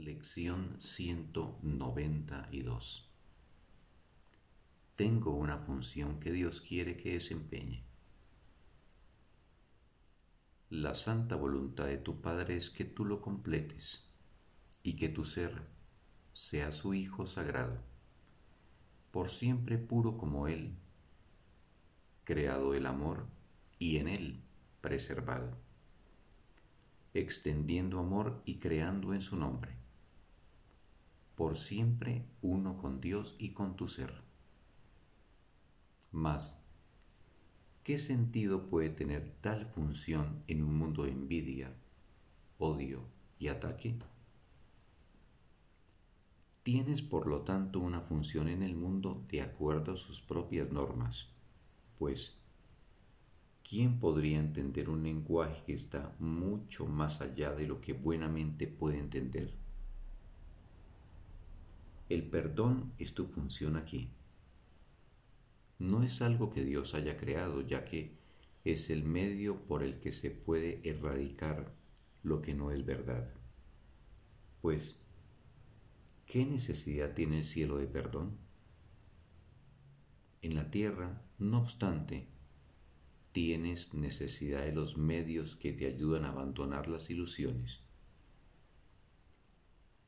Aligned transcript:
Lección 0.00 0.76
192 0.78 3.08
Tengo 4.96 5.32
una 5.32 5.58
función 5.58 6.18
que 6.18 6.32
Dios 6.32 6.62
quiere 6.62 6.96
que 6.96 7.12
desempeñe. 7.12 7.84
La 10.70 10.94
santa 10.94 11.36
voluntad 11.36 11.84
de 11.84 11.98
tu 11.98 12.22
Padre 12.22 12.56
es 12.56 12.70
que 12.70 12.86
tú 12.86 13.04
lo 13.04 13.20
completes 13.20 14.06
y 14.82 14.94
que 14.94 15.10
tu 15.10 15.26
ser 15.26 15.66
sea 16.32 16.72
su 16.72 16.94
Hijo 16.94 17.26
sagrado, 17.26 17.82
por 19.10 19.28
siempre 19.28 19.76
puro 19.76 20.16
como 20.16 20.48
Él, 20.48 20.78
creado 22.24 22.72
del 22.72 22.86
amor 22.86 23.26
y 23.78 23.98
en 23.98 24.08
Él 24.08 24.40
preservado, 24.80 25.58
extendiendo 27.12 27.98
amor 27.98 28.40
y 28.46 28.60
creando 28.60 29.12
en 29.12 29.20
su 29.20 29.36
nombre 29.36 29.79
por 31.40 31.56
siempre 31.56 32.26
uno 32.42 32.76
con 32.76 33.00
Dios 33.00 33.34
y 33.38 33.54
con 33.54 33.74
tu 33.74 33.88
ser. 33.88 34.12
Mas, 36.12 36.62
¿qué 37.82 37.96
sentido 37.96 38.68
puede 38.68 38.90
tener 38.90 39.36
tal 39.40 39.64
función 39.64 40.42
en 40.48 40.62
un 40.62 40.76
mundo 40.76 41.04
de 41.04 41.12
envidia, 41.12 41.72
odio 42.58 43.04
y 43.38 43.48
ataque? 43.48 43.96
Tienes 46.62 47.00
por 47.00 47.26
lo 47.26 47.40
tanto 47.40 47.80
una 47.80 48.02
función 48.02 48.46
en 48.50 48.62
el 48.62 48.76
mundo 48.76 49.24
de 49.30 49.40
acuerdo 49.40 49.94
a 49.94 49.96
sus 49.96 50.20
propias 50.20 50.70
normas, 50.70 51.30
pues 51.98 52.36
¿quién 53.66 53.98
podría 53.98 54.40
entender 54.40 54.90
un 54.90 55.04
lenguaje 55.04 55.62
que 55.64 55.72
está 55.72 56.14
mucho 56.18 56.84
más 56.84 57.22
allá 57.22 57.54
de 57.54 57.66
lo 57.66 57.80
que 57.80 57.94
buenamente 57.94 58.66
puede 58.66 58.98
entender? 58.98 59.58
El 62.10 62.24
perdón 62.24 62.92
es 62.98 63.14
tu 63.14 63.26
función 63.26 63.76
aquí. 63.76 64.10
No 65.78 66.02
es 66.02 66.20
algo 66.22 66.50
que 66.50 66.64
Dios 66.64 66.94
haya 66.94 67.16
creado, 67.16 67.60
ya 67.60 67.84
que 67.84 68.18
es 68.64 68.90
el 68.90 69.04
medio 69.04 69.64
por 69.64 69.84
el 69.84 70.00
que 70.00 70.10
se 70.10 70.32
puede 70.32 70.80
erradicar 70.82 71.72
lo 72.24 72.42
que 72.42 72.52
no 72.52 72.72
es 72.72 72.84
verdad. 72.84 73.32
Pues, 74.60 75.06
¿qué 76.26 76.44
necesidad 76.44 77.14
tiene 77.14 77.38
el 77.38 77.44
cielo 77.44 77.78
de 77.78 77.86
perdón? 77.86 78.38
En 80.42 80.56
la 80.56 80.68
tierra, 80.68 81.22
no 81.38 81.60
obstante, 81.60 82.26
tienes 83.30 83.94
necesidad 83.94 84.64
de 84.64 84.72
los 84.72 84.98
medios 84.98 85.54
que 85.54 85.72
te 85.72 85.86
ayudan 85.86 86.24
a 86.24 86.30
abandonar 86.30 86.88
las 86.88 87.08
ilusiones 87.08 87.82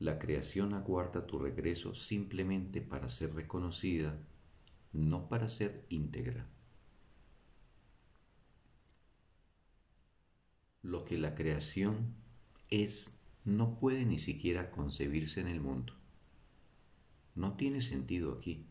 la 0.03 0.19
creación 0.19 0.73
aguarda 0.73 1.25
tu 1.25 1.39
regreso 1.39 1.95
simplemente 1.95 2.81
para 2.81 3.07
ser 3.07 3.33
reconocida, 3.33 4.19
no 4.91 5.29
para 5.29 5.47
ser 5.47 5.85
íntegra. 5.87 6.45
Lo 10.81 11.05
que 11.05 11.17
la 11.17 11.35
creación 11.35 12.15
es 12.69 13.17
no 13.45 13.79
puede 13.79 14.05
ni 14.05 14.19
siquiera 14.19 14.71
concebirse 14.71 15.39
en 15.39 15.47
el 15.47 15.61
mundo. 15.61 15.93
No 17.33 17.55
tiene 17.55 17.79
sentido 17.79 18.33
aquí. 18.33 18.65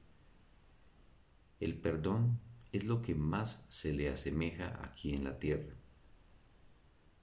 El 1.60 1.78
perdón 1.78 2.40
es 2.72 2.84
lo 2.84 3.00
que 3.00 3.14
más 3.14 3.64
se 3.70 3.94
le 3.94 4.10
asemeja 4.10 4.84
aquí 4.84 5.14
en 5.14 5.24
la 5.24 5.38
tierra, 5.38 5.72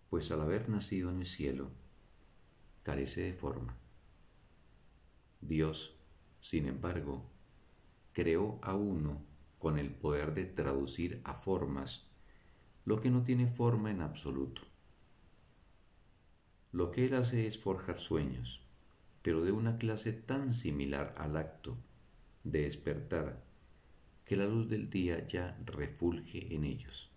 pues 0.09 0.31
al 0.31 0.41
haber 0.41 0.67
nacido 0.67 1.11
en 1.11 1.19
el 1.19 1.27
cielo, 1.27 1.69
carece 2.81 3.21
de 3.21 3.33
forma. 3.33 3.77
Dios, 5.41 5.95
sin 6.41 6.67
embargo, 6.67 7.29
creó 8.11 8.59
a 8.61 8.75
uno 8.75 9.25
con 9.57 9.77
el 9.77 9.91
poder 9.91 10.33
de 10.33 10.45
traducir 10.45 11.21
a 11.23 11.35
formas 11.35 12.05
lo 12.85 13.01
que 13.01 13.09
no 13.09 13.23
tiene 13.23 13.47
forma 13.47 13.91
en 13.91 14.01
absoluto. 14.01 14.61
Lo 16.71 16.91
que 16.91 17.05
él 17.05 17.13
hace 17.13 17.47
es 17.47 17.57
forjar 17.57 17.99
sueños, 17.99 18.61
pero 19.21 19.43
de 19.43 19.51
una 19.51 19.77
clase 19.77 20.13
tan 20.13 20.53
similar 20.53 21.13
al 21.17 21.37
acto 21.37 21.77
de 22.43 22.63
despertar 22.63 23.43
que 24.25 24.35
la 24.35 24.45
luz 24.45 24.69
del 24.69 24.89
día 24.89 25.27
ya 25.27 25.57
refulge 25.65 26.53
en 26.53 26.63
ellos. 26.63 27.11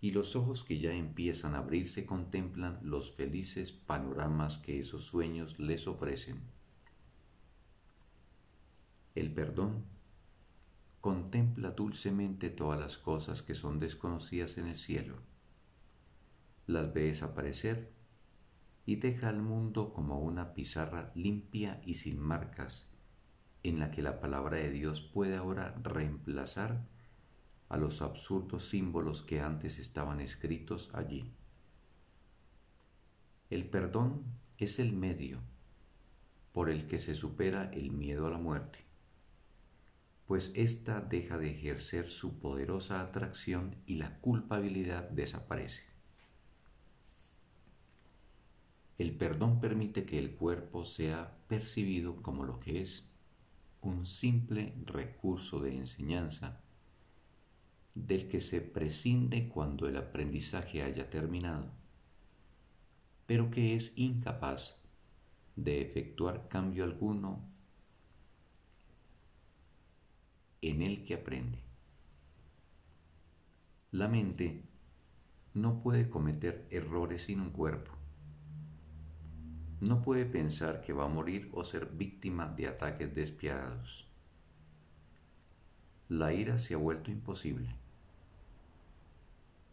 Y 0.00 0.10
los 0.12 0.36
ojos 0.36 0.64
que 0.64 0.78
ya 0.78 0.92
empiezan 0.92 1.54
a 1.54 1.58
abrirse 1.58 2.06
contemplan 2.06 2.78
los 2.82 3.12
felices 3.12 3.72
panoramas 3.72 4.58
que 4.58 4.80
esos 4.80 5.04
sueños 5.04 5.58
les 5.58 5.86
ofrecen 5.86 6.42
el 9.14 9.32
perdón 9.32 9.84
contempla 11.00 11.70
dulcemente 11.70 12.50
todas 12.50 12.80
las 12.80 12.98
cosas 12.98 13.42
que 13.42 13.54
son 13.54 13.78
desconocidas 13.78 14.58
en 14.58 14.66
el 14.66 14.76
cielo. 14.76 15.18
Las 16.66 16.92
ve 16.92 17.02
desaparecer 17.02 17.92
y 18.86 18.96
deja 18.96 19.28
al 19.28 19.40
mundo 19.40 19.92
como 19.92 20.18
una 20.18 20.52
pizarra 20.54 21.12
limpia 21.14 21.80
y 21.84 21.94
sin 21.94 22.18
marcas, 22.18 22.88
en 23.62 23.78
la 23.78 23.92
que 23.92 24.02
la 24.02 24.20
palabra 24.20 24.56
de 24.56 24.72
Dios 24.72 25.00
puede 25.00 25.36
ahora 25.36 25.78
reemplazar 25.82 26.84
a 27.68 27.76
los 27.76 28.02
absurdos 28.02 28.68
símbolos 28.68 29.22
que 29.22 29.40
antes 29.40 29.78
estaban 29.78 30.20
escritos 30.20 30.90
allí. 30.92 31.30
El 33.48 33.68
perdón 33.68 34.24
es 34.58 34.80
el 34.80 34.92
medio 34.92 35.38
por 36.52 36.68
el 36.68 36.86
que 36.88 36.98
se 36.98 37.14
supera 37.14 37.70
el 37.72 37.92
miedo 37.92 38.26
a 38.26 38.30
la 38.30 38.38
muerte 38.38 38.93
pues 40.26 40.52
ésta 40.54 41.00
deja 41.00 41.38
de 41.38 41.50
ejercer 41.50 42.08
su 42.08 42.38
poderosa 42.38 43.00
atracción 43.00 43.76
y 43.86 43.96
la 43.96 44.18
culpabilidad 44.20 45.10
desaparece. 45.10 45.84
El 48.96 49.16
perdón 49.16 49.60
permite 49.60 50.06
que 50.06 50.18
el 50.18 50.34
cuerpo 50.36 50.84
sea 50.84 51.36
percibido 51.48 52.22
como 52.22 52.44
lo 52.44 52.60
que 52.60 52.80
es, 52.80 53.10
un 53.82 54.06
simple 54.06 54.74
recurso 54.86 55.60
de 55.60 55.76
enseñanza 55.76 56.60
del 57.94 58.28
que 58.28 58.40
se 58.40 58.60
prescinde 58.60 59.48
cuando 59.48 59.88
el 59.88 59.96
aprendizaje 59.96 60.82
haya 60.82 61.10
terminado, 61.10 61.70
pero 63.26 63.50
que 63.50 63.74
es 63.74 63.92
incapaz 63.96 64.80
de 65.56 65.82
efectuar 65.82 66.48
cambio 66.48 66.84
alguno 66.84 67.53
en 70.74 70.82
el 70.82 71.04
que 71.04 71.14
aprende. 71.14 71.60
La 73.92 74.08
mente 74.08 74.64
no 75.54 75.80
puede 75.80 76.10
cometer 76.10 76.66
errores 76.70 77.26
sin 77.26 77.40
un 77.40 77.50
cuerpo. 77.50 77.92
No 79.80 80.02
puede 80.02 80.26
pensar 80.26 80.80
que 80.80 80.92
va 80.92 81.04
a 81.04 81.08
morir 81.08 81.48
o 81.52 81.64
ser 81.64 81.86
víctima 81.86 82.48
de 82.48 82.66
ataques 82.66 83.14
despiadados. 83.14 84.08
La 86.08 86.32
ira 86.32 86.58
se 86.58 86.74
ha 86.74 86.78
vuelto 86.78 87.12
imposible. 87.12 87.76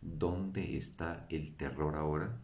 ¿Dónde 0.02 0.78
está 0.78 1.26
el 1.30 1.56
terror 1.56 1.96
ahora? 1.96 2.40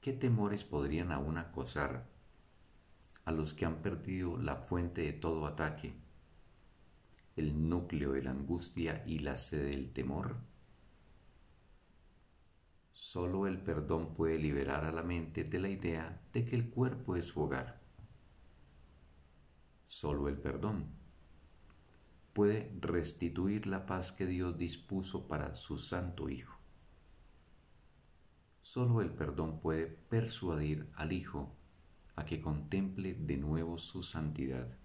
¿Qué 0.00 0.12
temores 0.12 0.64
podrían 0.64 1.12
aún 1.12 1.38
acosar 1.38 2.08
a 3.24 3.30
los 3.30 3.54
que 3.54 3.66
han 3.66 3.82
perdido 3.82 4.36
la 4.36 4.56
fuente 4.56 5.02
de 5.02 5.12
todo 5.12 5.46
ataque 5.46 6.01
el 7.36 7.68
núcleo 7.68 8.12
de 8.12 8.22
la 8.22 8.30
angustia 8.30 9.04
y 9.06 9.20
la 9.20 9.36
sed 9.36 9.70
del 9.70 9.90
temor? 9.90 10.36
Solo 12.90 13.46
el 13.46 13.62
perdón 13.62 14.14
puede 14.14 14.38
liberar 14.38 14.84
a 14.84 14.92
la 14.92 15.02
mente 15.02 15.44
de 15.44 15.58
la 15.58 15.68
idea 15.68 16.20
de 16.32 16.44
que 16.44 16.56
el 16.56 16.68
cuerpo 16.68 17.16
es 17.16 17.26
su 17.26 17.40
hogar. 17.40 17.80
Solo 19.86 20.28
el 20.28 20.38
perdón 20.38 20.90
puede 22.32 22.74
restituir 22.80 23.66
la 23.66 23.86
paz 23.86 24.12
que 24.12 24.26
Dios 24.26 24.56
dispuso 24.56 25.26
para 25.26 25.54
su 25.54 25.78
Santo 25.78 26.28
Hijo. 26.28 26.58
Solo 28.60 29.00
el 29.02 29.12
perdón 29.12 29.60
puede 29.60 29.86
persuadir 29.86 30.88
al 30.94 31.12
Hijo 31.12 31.56
a 32.14 32.24
que 32.24 32.40
contemple 32.40 33.14
de 33.14 33.36
nuevo 33.36 33.78
su 33.78 34.02
santidad. 34.02 34.78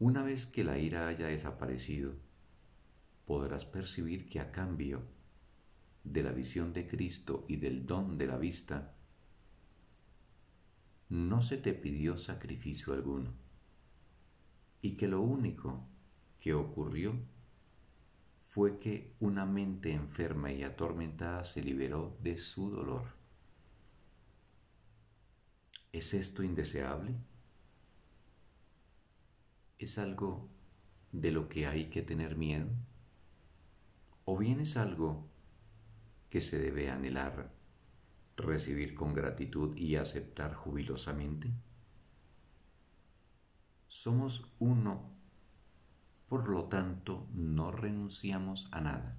Una 0.00 0.22
vez 0.22 0.46
que 0.46 0.64
la 0.64 0.78
ira 0.78 1.08
haya 1.08 1.26
desaparecido, 1.26 2.14
podrás 3.26 3.64
percibir 3.64 4.28
que 4.28 4.40
a 4.40 4.52
cambio 4.52 5.02
de 6.04 6.22
la 6.22 6.32
visión 6.32 6.72
de 6.72 6.86
Cristo 6.86 7.44
y 7.48 7.56
del 7.56 7.84
don 7.86 8.16
de 8.16 8.26
la 8.26 8.38
vista, 8.38 8.94
no 11.08 11.42
se 11.42 11.58
te 11.58 11.74
pidió 11.74 12.16
sacrificio 12.16 12.92
alguno, 12.92 13.32
y 14.82 14.94
que 14.94 15.08
lo 15.08 15.20
único 15.20 15.86
que 16.40 16.54
ocurrió 16.54 17.14
fue 18.44 18.78
que 18.78 19.14
una 19.20 19.46
mente 19.46 19.92
enferma 19.92 20.52
y 20.52 20.62
atormentada 20.62 21.44
se 21.44 21.62
liberó 21.62 22.16
de 22.22 22.38
su 22.38 22.70
dolor, 22.70 23.18
¿Es 25.90 26.12
esto 26.12 26.42
indeseable? 26.42 27.16
¿Es 29.78 29.96
algo 29.98 30.48
de 31.12 31.30
lo 31.30 31.48
que 31.48 31.68
hay 31.68 31.88
que 31.88 32.02
tener 32.02 32.36
miedo? 32.36 32.68
¿O 34.24 34.36
bien 34.36 34.58
es 34.58 34.76
algo 34.76 35.28
que 36.30 36.40
se 36.40 36.58
debe 36.58 36.90
anhelar, 36.90 37.52
recibir 38.36 38.96
con 38.96 39.14
gratitud 39.14 39.76
y 39.76 39.94
aceptar 39.94 40.52
jubilosamente? 40.52 41.52
Somos 43.86 44.52
uno, 44.58 45.12
por 46.28 46.50
lo 46.50 46.64
tanto 46.64 47.28
no 47.32 47.70
renunciamos 47.70 48.68
a 48.72 48.80
nada. 48.80 49.16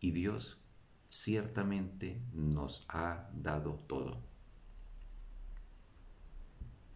Y 0.00 0.10
Dios 0.10 0.60
ciertamente 1.08 2.20
nos 2.34 2.84
ha 2.90 3.30
dado 3.32 3.76
todo. 3.86 4.22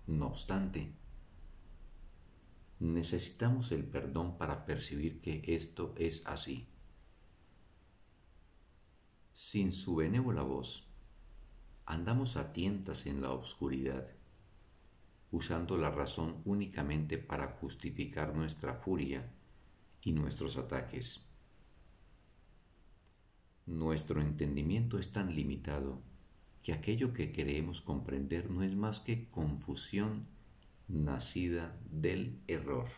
No 0.06 0.26
obstante, 0.26 0.92
necesitamos 2.80 3.72
el 3.72 3.84
perdón 3.84 4.38
para 4.38 4.64
percibir 4.64 5.20
que 5.20 5.42
esto 5.46 5.94
es 5.96 6.26
así. 6.26 6.66
Sin 9.32 9.72
su 9.72 9.96
benévola 9.96 10.42
voz, 10.42 10.86
andamos 11.86 12.36
a 12.36 12.52
tientas 12.52 13.06
en 13.06 13.20
la 13.20 13.32
oscuridad, 13.32 14.12
usando 15.30 15.76
la 15.76 15.90
razón 15.90 16.40
únicamente 16.44 17.18
para 17.18 17.48
justificar 17.48 18.34
nuestra 18.34 18.74
furia 18.74 19.32
y 20.02 20.12
nuestros 20.12 20.56
ataques. 20.56 21.20
Nuestro 23.66 24.22
entendimiento 24.22 24.98
es 24.98 25.10
tan 25.10 25.34
limitado 25.34 26.00
que 26.62 26.72
aquello 26.72 27.12
que 27.12 27.32
queremos 27.32 27.80
comprender 27.80 28.50
no 28.50 28.62
es 28.62 28.74
más 28.74 29.00
que 29.00 29.28
confusión 29.30 30.26
nacida 30.88 31.76
del 31.90 32.40
error. 32.46 32.88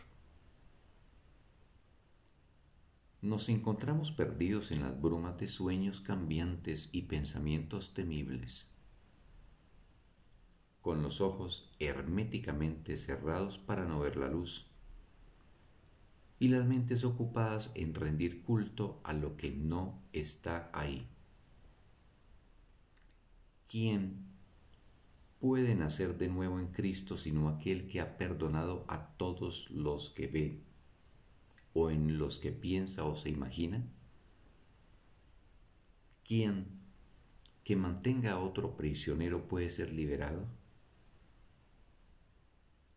Nos 3.21 3.49
encontramos 3.49 4.11
perdidos 4.11 4.71
en 4.71 4.81
las 4.81 4.99
brumas 4.99 5.37
de 5.37 5.47
sueños 5.47 6.01
cambiantes 6.01 6.89
y 6.91 7.03
pensamientos 7.03 7.93
temibles, 7.93 8.73
con 10.81 11.03
los 11.03 11.21
ojos 11.21 11.69
herméticamente 11.79 12.97
cerrados 12.97 13.59
para 13.59 13.85
no 13.85 13.99
ver 13.99 14.15
la 14.15 14.27
luz 14.27 14.65
y 16.39 16.47
las 16.47 16.65
mentes 16.65 17.03
ocupadas 17.03 17.71
en 17.75 17.93
rendir 17.93 18.41
culto 18.41 18.99
a 19.03 19.13
lo 19.13 19.37
que 19.37 19.51
no 19.51 20.01
está 20.11 20.71
ahí. 20.73 21.07
¿Quién 23.69 24.30
puede 25.41 25.75
nacer 25.75 26.17
de 26.17 26.29
nuevo 26.29 26.59
en 26.59 26.67
Cristo 26.67 27.17
sino 27.17 27.49
aquel 27.49 27.87
que 27.87 27.99
ha 27.99 28.17
perdonado 28.17 28.85
a 28.87 29.07
todos 29.17 29.69
los 29.71 30.09
que 30.11 30.27
ve 30.27 30.61
o 31.73 31.89
en 31.89 32.17
los 32.17 32.39
que 32.39 32.53
piensa 32.53 33.03
o 33.03 33.17
se 33.17 33.29
imagina? 33.29 33.83
¿Quién 36.23 36.67
que 37.65 37.75
mantenga 37.75 38.31
a 38.31 38.39
otro 38.39 38.77
prisionero 38.77 39.49
puede 39.49 39.69
ser 39.69 39.91
liberado? 39.91 40.47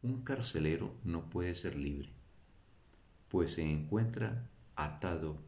Un 0.02 0.22
carcelero 0.22 0.94
no 1.02 1.28
puede 1.28 1.56
ser 1.56 1.74
libre 1.74 2.14
pues 3.34 3.54
se 3.54 3.68
encuentra 3.68 4.48
atado 4.76 5.42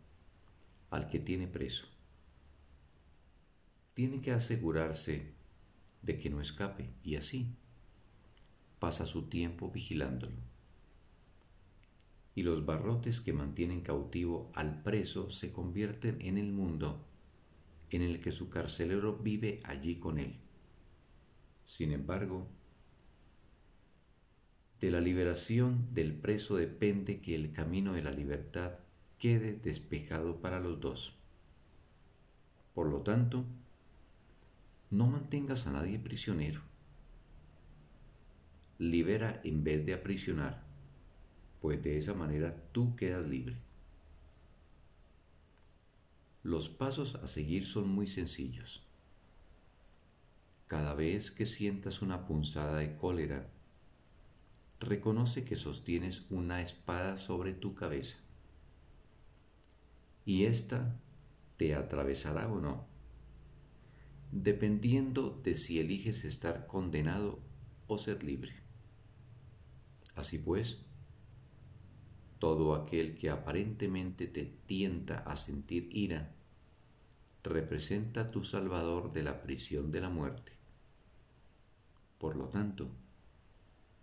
al 0.91 1.09
que 1.09 1.21
tiene 1.21 1.47
preso. 1.47 1.87
Tiene 3.95 4.21
que 4.21 4.33
asegurarse 4.33 5.36
de 6.07 6.19
que 6.19 6.31
no 6.31 6.41
escape 6.41 6.95
y 7.03 7.17
así 7.17 7.55
pasa 8.79 9.05
su 9.05 9.29
tiempo 9.29 9.71
vigilándolo. 9.71 10.37
Y 12.35 12.43
los 12.43 12.65
barrotes 12.65 13.21
que 13.21 13.33
mantienen 13.33 13.81
cautivo 13.81 14.53
al 14.55 14.83
preso 14.83 15.31
se 15.31 15.53
convierten 15.53 16.21
en 16.21 16.39
el 16.39 16.53
mundo 16.53 17.05
en 17.91 18.03
el 18.03 18.21
que 18.21 18.33
su 18.33 18.51
carcelero 18.51 19.17
vive 19.19 19.61
allí 19.65 19.97
con 19.97 20.19
él. 20.19 20.37
Sin 21.65 21.93
embargo, 21.93 22.47
de 24.81 24.91
la 24.91 25.01
liberación 25.01 25.89
del 25.95 26.15
preso 26.15 26.57
depende 26.57 27.21
que 27.21 27.35
el 27.35 27.51
camino 27.51 27.95
de 27.95 28.03
la 28.03 28.13
libertad 28.13 28.79
quede 29.19 29.55
despejado 29.55 30.41
para 30.41 30.61
los 30.61 30.81
dos. 30.81 31.17
Por 32.75 32.91
lo 32.91 33.01
tanto, 33.01 33.47
no 34.91 35.07
mantengas 35.07 35.67
a 35.67 35.73
nadie 35.73 35.99
prisionero. 35.99 36.61
Libera 38.79 39.41
en 39.45 39.65
vez 39.65 39.85
de 39.85 39.95
aprisionar, 39.95 40.63
pues 41.61 41.83
de 41.83 41.99
esa 41.99 42.15
manera 42.15 42.55
tú 42.73 42.95
quedas 42.97 43.27
libre. 43.27 43.57
Los 46.43 46.69
pasos 46.69 47.17
a 47.17 47.27
seguir 47.27 47.67
son 47.67 47.89
muy 47.89 48.07
sencillos. 48.07 48.85
Cada 50.67 50.95
vez 50.95 51.31
que 51.31 51.47
sientas 51.47 52.03
una 52.03 52.27
punzada 52.27 52.79
de 52.79 52.97
cólera 52.97 53.51
reconoce 54.79 55.45
que 55.45 55.57
sostienes 55.57 56.25
una 56.31 56.61
espada 56.61 57.19
sobre 57.19 57.55
tu 57.55 57.75
cabeza 57.75 58.19
y 60.27 60.45
ésta 60.45 61.01
te 61.57 61.75
atravesará 61.75 62.49
o 62.49 62.61
no, 62.61 62.86
dependiendo 64.43 65.31
de 65.43 65.57
si 65.57 65.79
eliges 65.79 66.25
estar 66.25 66.67
condenado 66.67 67.41
o 67.87 67.99
ser 67.99 68.23
libre. 68.23 68.53
Así 70.15 70.39
pues, 70.39 70.79
todo 72.39 72.75
aquel 72.75 73.17
que 73.17 73.31
aparentemente 73.31 74.27
te 74.27 74.45
tienta 74.45 75.19
a 75.19 75.37
sentir 75.37 75.89
ira, 75.91 76.35
representa 77.43 78.29
tu 78.29 78.45
Salvador 78.45 79.13
de 79.13 79.23
la 79.23 79.43
prisión 79.43 79.91
de 79.91 80.01
la 80.01 80.11
muerte. 80.11 80.53
Por 82.19 82.37
lo 82.37 82.49
tanto, 82.49 82.91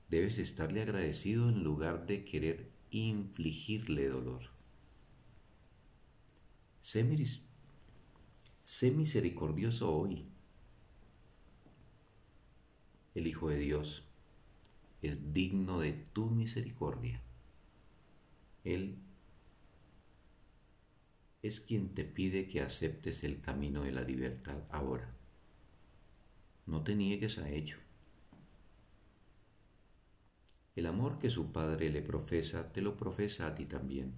debes 0.09 0.39
estarle 0.39 0.81
agradecido 0.81 1.49
en 1.49 1.63
lugar 1.63 2.07
de 2.07 2.25
querer 2.25 2.71
infligirle 2.89 4.07
dolor. 4.07 4.49
Sé, 8.63 8.91
misericordioso 8.91 9.93
hoy. 9.93 10.25
El 13.13 13.27
Hijo 13.27 13.49
de 13.49 13.59
Dios 13.59 14.05
es 15.01 15.33
digno 15.33 15.79
de 15.81 15.91
tu 15.91 16.29
misericordia. 16.29 17.21
Él 18.63 18.95
es 21.41 21.59
quien 21.59 21.93
te 21.93 22.05
pide 22.05 22.47
que 22.47 22.61
aceptes 22.61 23.25
el 23.25 23.41
camino 23.41 23.83
de 23.83 23.91
la 23.91 24.01
libertad 24.01 24.63
ahora. 24.69 25.13
No 26.65 26.83
te 26.83 26.95
niegues 26.95 27.39
a 27.39 27.49
ello. 27.49 27.75
El 30.77 30.85
amor 30.85 31.19
que 31.19 31.29
su 31.29 31.51
Padre 31.51 31.89
le 31.89 32.01
profesa, 32.01 32.71
te 32.71 32.81
lo 32.81 32.95
profesa 32.95 33.45
a 33.45 33.55
ti 33.55 33.65
también. 33.65 34.13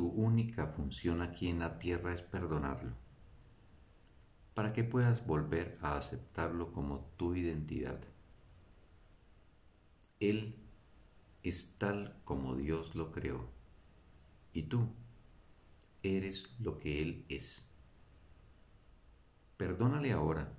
Tu 0.00 0.08
única 0.08 0.68
función 0.68 1.20
aquí 1.20 1.48
en 1.48 1.58
la 1.58 1.78
tierra 1.78 2.14
es 2.14 2.22
perdonarlo, 2.22 2.94
para 4.54 4.72
que 4.72 4.82
puedas 4.82 5.26
volver 5.26 5.76
a 5.82 5.98
aceptarlo 5.98 6.72
como 6.72 7.04
tu 7.18 7.34
identidad. 7.34 8.00
Él 10.18 10.56
es 11.42 11.76
tal 11.76 12.18
como 12.24 12.56
Dios 12.56 12.94
lo 12.94 13.12
creó, 13.12 13.50
y 14.54 14.62
tú 14.62 14.88
eres 16.02 16.48
lo 16.60 16.78
que 16.78 17.02
Él 17.02 17.26
es. 17.28 17.68
Perdónale 19.58 20.12
ahora 20.12 20.50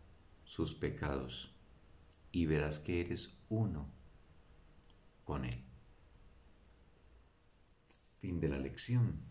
sus 0.45 0.75
pecados 0.75 1.51
y 2.31 2.45
verás 2.45 2.77
que 2.77 3.01
eres 3.01 3.39
uno 3.49 3.89
con 5.23 5.45
Él. 5.45 5.63
Fin 8.19 8.39
de 8.39 8.47
la 8.47 8.59
lección. 8.59 9.30